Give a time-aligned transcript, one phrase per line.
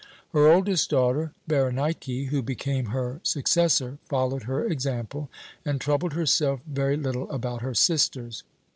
[0.33, 5.29] "Her oldest daughter, Berenike, who became her successor, followed her example,
[5.63, 8.41] and troubled herself very little about her sisters.